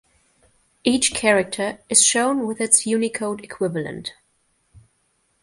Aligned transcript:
Each 0.83 1.13
character 1.13 1.77
is 1.87 2.03
shown 2.03 2.47
with 2.47 2.59
its 2.59 2.87
Unicode 2.87 3.43
equivalent. 3.43 4.13